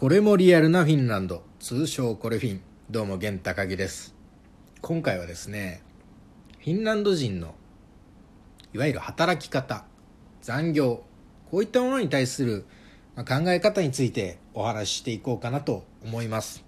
[0.00, 1.42] これもリアルなフィンランド。
[1.58, 2.62] 通称コレフィン。
[2.88, 4.14] どうも源高木です。
[4.80, 5.82] 今回はですね
[6.60, 7.54] フィンランド人の
[8.72, 9.84] いわゆる働き方
[10.40, 11.02] 残業
[11.50, 12.64] こういったものに対する
[13.14, 16.64] 考え方についてお話ししていこうかなと思います。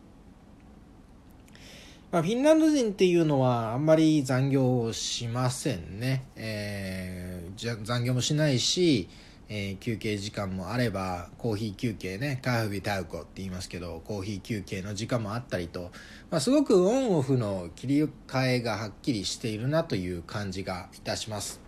[2.11, 6.27] まあ、フィンランド人っていうのはあんまり残業をしませんね。
[6.37, 9.09] えー、残業もしないし、
[9.55, 15.91] えー、休憩時間もあればコーヒー休憩ねカーフビタウコって言いますけどコーヒー休憩の時間もあったりと、
[16.31, 21.61] まあ、すごくオンオフの切り替えがはっきりしているなという感じがいたします。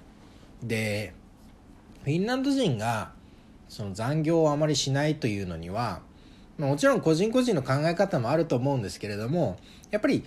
[0.62, 1.12] で
[2.04, 3.12] フィンランド人が
[3.68, 6.00] その残業をあまりしないというのには
[6.56, 9.58] もちろん個人個人の考え方もあると思うんですけれども
[9.90, 10.24] やっぱり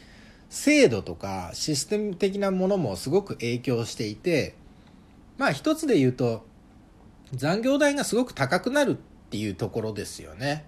[0.52, 4.54] 制度とかシステム的なものもすごく影響していて
[5.40, 6.46] まあ一つで言うと
[7.34, 8.96] 残業代がすごく高くなるっ
[9.30, 10.66] ていうところですよね。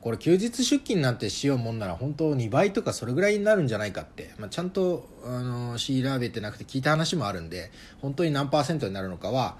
[0.00, 9.58] これ休日出勤なんてしようもんなら本当2倍とかそれぐらいになるんじゃないかって、まあ、ちゃんとあの調べてなくて聞いた話もあるんで本当に何パーセントになるのかは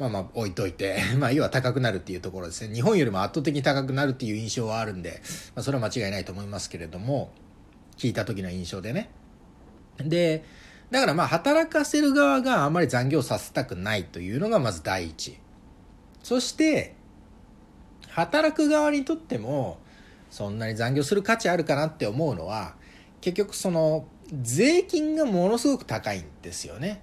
[0.00, 2.74] まあまあ置いといて、 まあ要は高くなるっていうところですね。
[2.74, 5.20] 日本よりも圧倒的に高くなるっていう印象はあるんで、
[5.54, 7.32] まあそれは間違いないと思いますけれども、
[7.98, 9.10] 聞いた時の印象でね。
[9.98, 10.42] で、
[10.90, 15.38] だからまあ働かせる側があんまり残業させたくないというのがまず第一。
[16.22, 16.94] そして
[18.08, 19.78] 働く側にとっても
[20.30, 22.74] そんなに残業する価値あるかなって思うのは
[23.20, 24.06] 結局その
[24.42, 27.02] 税金がものすごく高いんですよね。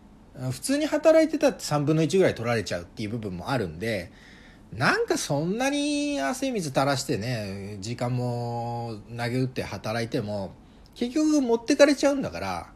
[0.52, 4.12] 普通に働いてたって3分の1ぐらい取られちゃうっていう部分もあるんで、
[4.72, 10.54] なんかそんなに汗水垂らしてね、時間も投げ打って働いても、
[10.94, 12.72] 結局持ってかれちゃうんだから、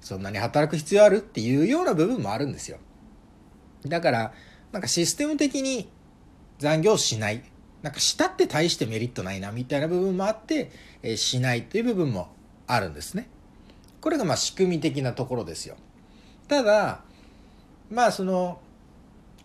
[0.00, 2.78] そんなに働く必要あるっていうような部分もあるんですよ。
[3.86, 4.32] だから、
[4.72, 5.88] なんかシステム的に
[6.58, 7.42] 残業しない。
[7.82, 10.70] なんかしたって大してメリットないなみたいな部分もあって、
[11.02, 12.28] えしないという部分も
[12.66, 13.28] あるんですね。
[14.00, 15.76] これがまあ仕組み的なところですよ。
[16.48, 17.02] ただ
[17.90, 18.60] まあその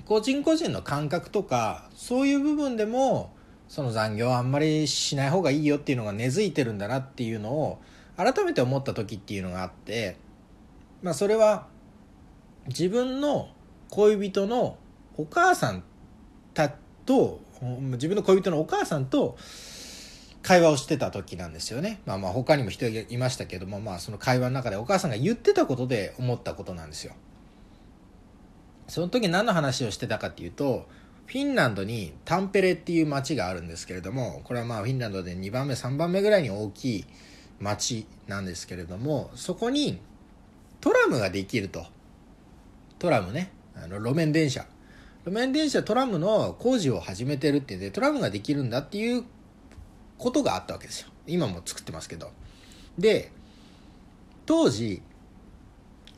[0.06, 3.34] 個人個人の感覚とかそういう部分でも
[3.68, 7.79] その残業はあんまりしない方がいいよっていうのが根付いてるんだなっていうのを
[8.16, 10.18] 改めて思った時っていうのがあって
[11.03, 11.68] まあそれは
[12.68, 13.50] 自分の
[13.90, 14.78] 恋人の
[15.17, 15.83] お母さん
[16.53, 16.69] た
[17.05, 19.38] と自分の恋人のお母さんと
[20.44, 22.01] 会話をしてた時なんですよね。
[22.05, 27.13] まあまあ他にも人いましたけども、まあその会話の中でお母さんが言ってたことで思ったことなんですよ。
[28.88, 30.88] その時何の話をしてたかっていうと、
[31.25, 37.05] フィンランドにタンペレっていう町があるんですけれども、これはまあフィンランドで2番目、3番目ぐらいに大きい
[37.59, 39.99] 町なんですけれども、そこに
[40.79, 41.85] トラムができると。
[42.99, 43.51] トラムね。
[43.75, 44.66] あの路面電車。
[45.28, 49.26] 路面電車トラムの工事を始めてるってでトラムができるんだっていう
[50.18, 51.10] ことがあったわけですよ。
[51.28, 52.32] 今も作ってますけど。
[52.98, 53.34] で
[54.46, 55.02] 当時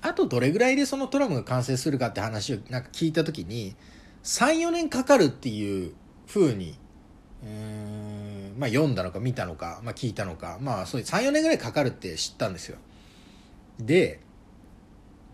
[0.01, 3.75] あとどれぐらいでそのトラムが完成するかって話をなんか聞いた時に
[4.23, 5.95] 34年かかるっていう
[6.27, 6.77] ふうに
[7.43, 12.77] うんまあ読んだのか見たのか、まあ、聞いたのかまあそういう34年ぐらいかかるって知ったんですよ。
[13.79, 14.19] で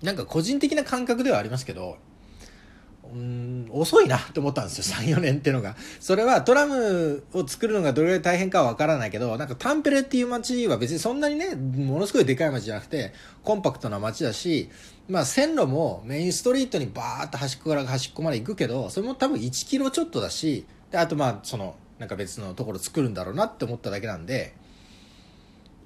[0.01, 1.97] なんか個人的な感覚ではありますけど
[3.15, 4.83] うん遅いなって思ったんですよ。
[5.15, 5.77] 34年っていうのが。
[6.01, 14.69] それはトラムを作るのがどれぐらい大変かは分からないけどなんかタンペレっていう街は別にそんなにねものすごいでかい街じゃなくてコンパクトな街だし
[15.07, 24.53] まあ線路もメインストリートにバーッと端っこから端っこまで行くけどそれも多分1キロちょっとだしであとまあそのなんか別のところ作るんだろうなって思っただけなんで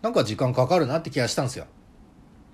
[0.01, 1.67] なんか時間かかるなって気がしたんですよ。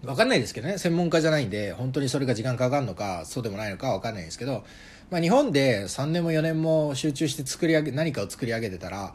[0.06, 0.78] 分かんないですけどね。
[0.78, 4.64] 専門家じゃないんで本当にそれが時間かかるのかそうでもないのかは分かんないですけど、
[5.10, 9.14] まあ、日本で3年も4年も集中して作り上げ何かを作り上げてたら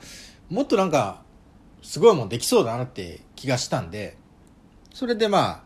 [0.48, 1.22] もっとなんか
[1.82, 4.16] すごいもんできそうだなって気がしたんで
[4.92, 5.62] それでまあ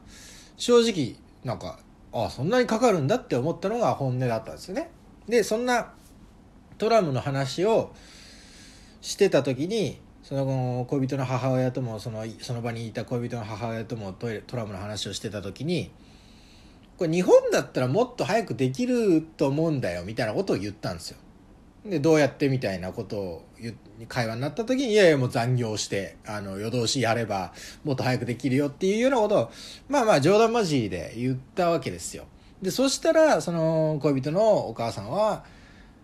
[0.57, 1.79] 正直なんか
[2.13, 4.91] ああそんなにかかるんだって思ったのが本音だったんですよね。
[5.29, 5.93] でそんな
[6.79, 7.93] トラムの話を
[9.01, 15.91] してた時にその恋人の母親ともそのその場にいた恋人の母親ともトイレトラムの話をしてた時に
[16.97, 21.19] これ日本だったらもっと早くできると思うんだよみたいなことを言ったんですよ。
[21.85, 23.45] でどうやってみたいなことを
[24.09, 27.53] 会話になった時にいやいやもう残業してあの夜通しやれば
[27.85, 29.51] もっと早くできるよっていうようなことを
[29.89, 32.25] まあまあ冗談交じりで言ったわけですよ。
[32.63, 35.45] でそしたらその恋人のお母さんは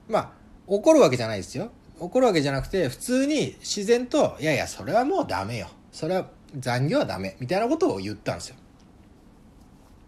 [0.06, 0.30] まあ
[0.66, 1.72] 怒るわけじゃないですよ。
[2.00, 5.68] 怒るわけじゃなくて普通に自然と「いやいやそれはもうダメよ。
[5.92, 8.56] それは残業はダメ」みたいなことを言ったんですよ。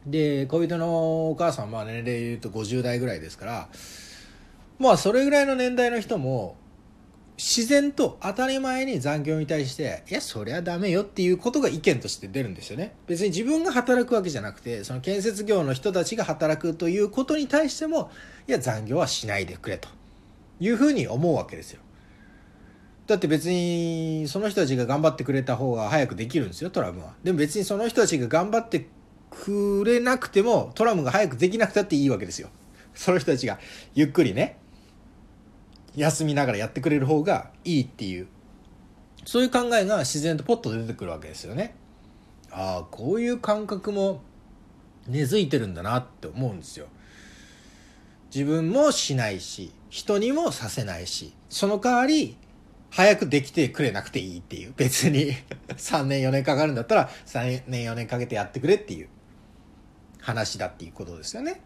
[0.07, 3.69] で恋人のお母さんは年齢で言うと50代ぐらいですから
[4.79, 6.57] まあそれぐらいの年代の人も
[7.39, 12.95] 自然と当たり前に残業に対していやそりゃダメよっていうことが意見として出るんですよね。
[13.07, 18.11] 別に自分が働くわけじゃなくてその建設業の人たちが働くということに対しても
[18.49, 19.89] いや残業はしないでくれと。
[20.63, 21.81] いうふうに思うわけですよ。
[23.09, 27.15] だって別にその人たちが頑張ってくれた方が早くできるんですよトラムは。
[27.25, 28.87] でも別にその人たちが頑張って
[29.29, 32.49] くれなくてもトラムが早くできなくたっていいわけですよ。
[32.95, 33.59] その人たちが
[33.95, 34.59] ゆっくりね
[35.97, 38.29] 休みながらやってくれる方がいいっていう。
[39.25, 41.75] そういう考えが自然とポッと出てくるわけですよね。
[42.53, 44.23] ああこういう感覚も
[45.09, 46.87] 根付いてるんだなって思うんですよ。
[48.35, 52.37] 自分もしないし人にもさせないしその代わり
[52.91, 54.75] 早くできてくれなくていいっていう。
[54.77, 55.33] 別に
[55.77, 59.09] 3年4年かかるんだったら3年4年かけてやってくれっていう。
[60.23, 61.61] 話だっていうことですよね。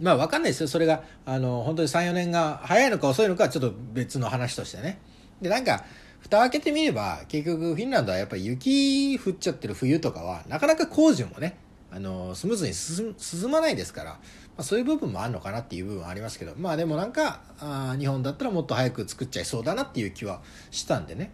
[0.00, 0.68] まあ分かんないですよ。
[0.68, 4.98] それがあの本当に34年が早いのか遅いのかはちょっと別の話としてね。
[5.40, 5.84] でなんか
[6.20, 11.56] 蓋開けてみれば結局フィンランドはやっぱり雪降っちゃってる冬とかはなかなか工事もね
[11.90, 12.74] あのスムーズに
[13.18, 14.18] 進まないですから、ま
[14.58, 21.30] あ、そういう部分もあるのかなっていう部分はありますけどまあでもなんかあ日本だったらもっと早く作っちゃいそうだなっていう気はしたんでね、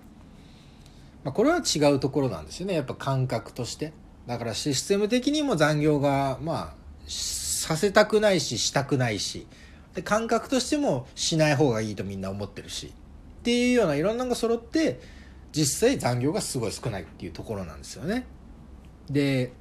[1.24, 2.74] まあ、これは違うところなんですよね。
[2.74, 3.92] やっぱ感覚として。
[4.26, 6.74] だからシステム的にも残業がまあ
[7.06, 9.46] させたくないししたくないし。
[9.94, 12.86] で感覚としてもしない方がいいとみんな思ってるし。
[12.86, 15.00] っていうようないろんなのが揃って
[15.52, 18.26] 実際残業がすごい少ないっていうところなんですよね。
[19.10, 19.52] で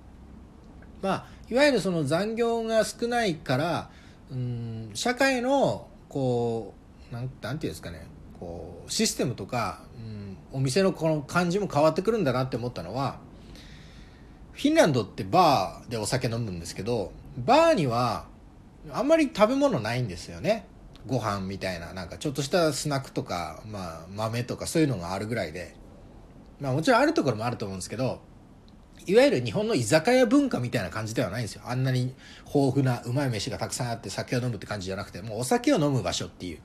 [1.04, 3.90] まあいわゆるその残業が少ないから
[4.32, 6.74] うん社会のこ
[7.12, 8.08] うなんなんていうんですかね
[8.40, 13.18] こうシステムとか、うん、お店のこの感じも変わってくるんだなって思ったのは
[14.54, 18.26] フィンランドってバーでお酒飲むんですけどバーには
[18.92, 20.68] あんまり食べ物ないんですよね。
[21.06, 25.76] ご飯みたいななんかちょっとしたスナックとか、まあ、豆とかそういうのがあるぐらいで。
[26.60, 28.22] まあもちろんあるところもあると思うんですけど
[29.06, 31.64] いわゆる日本の居酒屋文化みたいな感じではないんですよ。
[31.66, 32.14] あんなに
[32.46, 36.60] 豊富なうまい飯がたくさんあって酒を飲むって感じじゃなくてもうお酒を飲む場所っていう。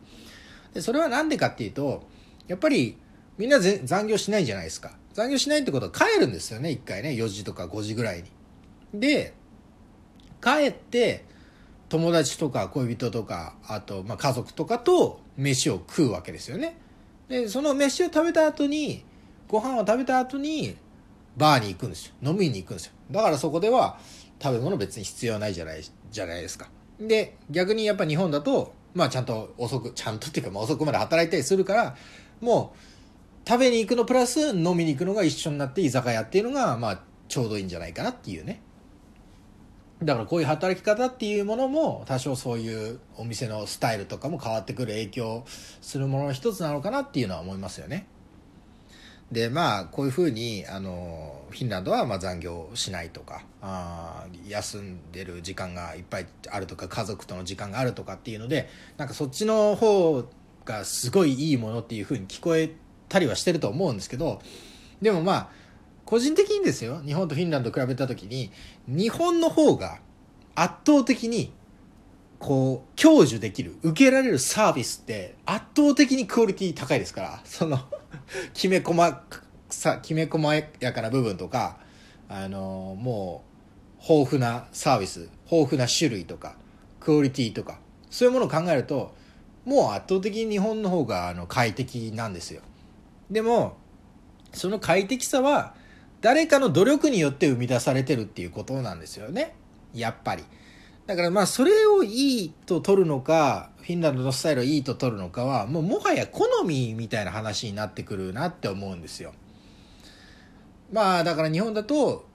[0.75, 2.07] でそれは何でかっていうと
[2.47, 2.97] やっぱり
[3.39, 4.93] みんな残業しないじゃないですか。
[5.15, 7.11] 残業しないってことは帰るんですよね一回ね。
[7.11, 8.31] 4時とか5時ぐらいに。
[8.95, 9.35] で
[10.41, 11.25] 帰って
[11.89, 16.77] 友達とか恋人とかあとまあ家族とかと飯を食うわけですよね。
[17.29, 19.05] でその飯を食べた後に
[19.49, 20.77] ご飯を食べた後に
[21.39, 22.13] バーに行くんですよ。
[22.23, 22.93] 飲みに行くんですよ。
[23.11, 23.99] だからそこでは
[24.43, 26.69] 食べ物別に必要ないじゃないじゃないですか。
[27.01, 31.97] で逆にやっぱ日本だとまあちゃんと遅くちゃんとっていうかまあ遅くまで働いたりするから
[32.41, 38.61] もう食べに行くのプラス飲みに行くのが一緒になって居酒屋っていうのがまあちょうどいいんじゃないかなっていうね。
[40.03, 45.45] だからこういう働き方っていうものも多少そういうお店のスタイルとかも変わってくる影響
[45.81, 48.07] するものの一つなのかなっていうのは思いますよね。
[49.33, 60.25] でまあこういうふうにあのフィンランドはまあ残業しないとかあ休んでる時間がいっぱいあるとか家族との時間があるとかっていうのでなんかそっちの方
[60.65, 62.71] がすごいいいものっていうふうに聞こえ
[63.09, 64.41] たりはしてると思うんですけど
[65.03, 65.49] でもまあ
[66.07, 67.03] 個人的にですよ。
[67.05, 68.51] 日本とフィンランド比べた時に
[68.87, 69.99] 日本の方が
[70.55, 71.53] 圧倒的に
[72.39, 77.81] こう享受できる受けられるサービスって圧倒的にクオリティ高いですから その
[78.55, 79.15] きめ細
[79.71, 81.79] さきめ細やかな部分とか
[82.29, 83.45] あのも
[84.01, 86.57] う豊富なサービス豊富な種類とか
[87.01, 87.81] クオリティとか
[88.11, 89.15] そういうものを考えると
[89.65, 92.63] もう圧倒的に日本の方があの快適なんですよ
[93.31, 93.77] でも
[94.53, 95.75] その快適さは
[96.21, 99.55] 誰かの努力によって生み出されてるっていうことなんですよね。
[99.95, 100.45] やっぱり。
[101.09, 109.33] だからまあそれをいいと取るのか、フィンランドのスタイルをいいと取るのかは、もうもはや好みみたいな話になってくるなって思うんですよ。
[110.93, 112.27] まあだから日本だと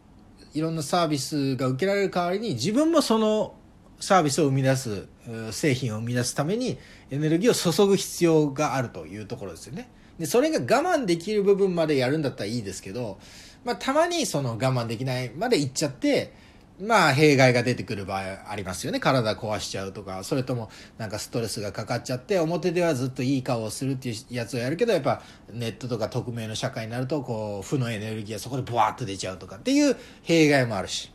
[0.56, 3.54] いろんなサービスが受けられる代わりに自分もその
[4.00, 5.08] サービスを生み出す
[5.52, 6.80] 製品を生み出すために
[7.12, 9.92] エネルギーを注ぐ必要があるというところですよね。
[10.18, 13.20] でそれが我慢できる部分までやるんだったらいいですけど
[13.64, 16.34] まあ、たまにその我慢できないまで行っちゃって、
[16.82, 19.00] まあ、弊害が出てくる場合ありますよね。
[19.00, 31.12] 体壊しちゃうとか、それともなんかストレスがかかっちゃって、表ではずっといい顔をするっていうやつをやるけど、やっぱネットとか匿名の社会になると、こう、負のエネルギーがそこでブワーッと出ちゃうとかっていう弊害もあるし、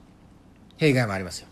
[0.77, 1.49] 弊害もありますよ。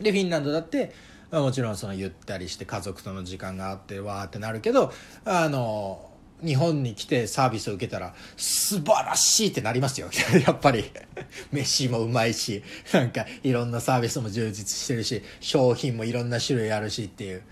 [0.00, 0.92] で、フィンランドだって、
[1.30, 4.92] まあ、もちろんそのゆったりして家族との時間があってわーってなるけど、
[5.24, 6.07] あの、
[6.44, 10.08] 日本に来てサービスを受けたら素晴らしいってなりますよ。
[10.46, 10.90] やっぱり。
[11.52, 17.42] 飯もうまいしなんかいろんなサービスも充実してるし商品もいろんな種類あるしっていう。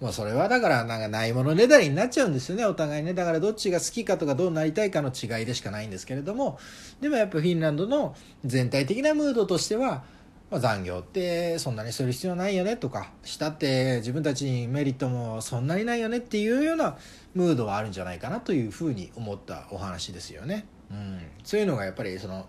[0.00, 3.14] もうそれはだからなんかないものねだりになっちゃうんですよねお互いね。
[3.14, 6.58] だからどっちが好きかとかどうなりたいかの違いでしかないんですけれども。
[7.00, 10.04] でもやっぱフィンランドの全体的なムードとしては、
[10.50, 16.96] まあ、残業ってそんなにする必要ないよねとかしたって自分たちにメリットもそんなにないよねっていうような
[17.34, 20.66] ムードはあるんじゃないかなというふうに思ったお話ですよね。
[20.90, 22.46] うん、そういうのがやっぱりその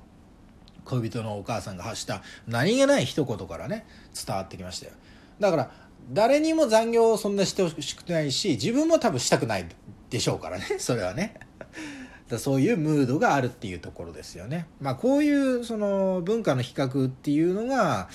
[0.86, 4.94] 恋人のお母さんが発した何気ない一言からね伝わってきましたよ。
[5.40, 5.72] だから
[6.12, 9.68] 誰にも残業をそんなしてほしくないし自分も多分したくない
[10.10, 11.40] でしょうからねそれはね。
[12.30, 14.68] だそういうムードがあるっていうところですよね。
[14.82, 18.10] まあこういうその文化の比較っていうのが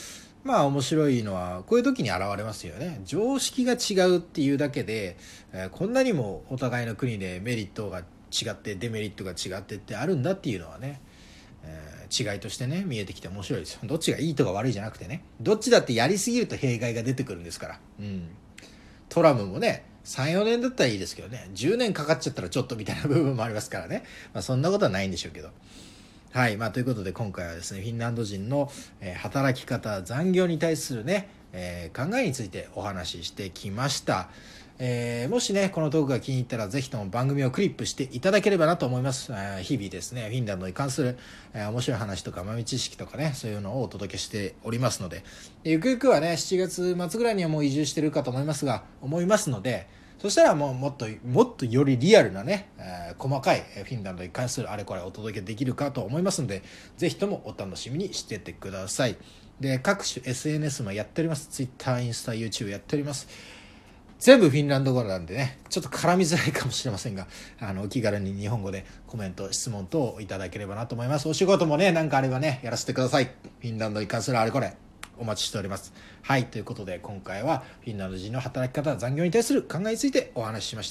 [0.45, 3.01] まあ面白いのはこういう時に現れますよね。
[3.05, 5.17] 常識が違うっていうだけで、
[5.53, 11.01] えー、こんなにもお互いの国でメリットが違ってデメリットが違ってってあるんだっていうのはね
[11.65, 13.81] えー、違いとしてね見えてきて面白いですよ。
[13.85, 15.25] どっちがいいとか悪いじゃなくてね。
[15.41, 17.81] どっちだってやりすぎると弊害が出てくるんですから。
[18.01, 18.29] うん。
[19.13, 21.51] トラムもね34年だったらいいですけどね。
[21.55, 25.51] 10年かかっちゃったらちょっとみたいな部分もありますからね、まあ、そんなことはないんでしょうけど。
[26.33, 26.57] はい。
[26.57, 34.31] まあということで今回はですねフィンランド人の、え、働き方残業に対するね、えー、考えについてお話ししてきました。
[34.85, 39.31] えー、もしね、このトークが気に入ったら、ぜひとも番組をクリップしていただければなと思います。
[39.31, 41.17] えー、日々ですね、フィンランドに関する、
[41.55, 45.23] えー、面白い話とか豆知識とかね、そういうのをお届けしておりますので、
[45.63, 49.87] ゆくゆくはね、7月末ぐらいにはもう移住してるかと思いますが、思いますので、
[50.19, 56.65] そしたらもうもっと、もっとよりリアルなね、えー、細かいフィンランドに関するあれこれお届けできるかと思いますので、
[56.97, 59.17] ぜひともお楽しみにしててください。
[59.61, 61.47] で、各種 SNS もやっております。
[61.51, 63.29] Twitter、インスタ、YouTube やっております。
[64.23, 67.27] 全部フィンランド語なんでね、ちょっと絡みづらいかもしれませんが、
[67.59, 71.29] あの、お気軽に日本語でコメント、質問等をいただければなと思います。
[71.29, 73.25] お仕事もね、なんかあればね、やらせてください。
[73.25, 74.77] フィンランドに関するあれこれ、
[75.19, 75.93] お待ちしております。
[76.23, 80.91] はい、ということで今回はフィンランド人の働き方、残業に対する考えについてお話ししまし